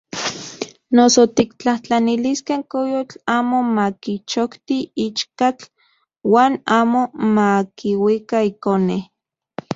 Noso 0.95 1.21
tiktlajtlaniliskej 1.39 2.61
koyotl 2.71 3.15
amo 3.37 3.59
makichokti 3.75 4.77
ichkatl 5.05 5.65
uan 6.33 6.53
amo 6.79 7.01
makiuika 7.35 8.37
ikone. 8.51 8.97